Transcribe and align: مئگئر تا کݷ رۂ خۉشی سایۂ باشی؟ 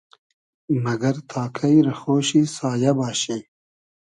مئگئر 0.83 1.17
تا 1.29 1.43
کݷ 1.55 1.71
رۂ 1.85 1.93
خۉشی 1.99 2.41
سایۂ 2.55 2.91
باشی؟ 2.97 3.37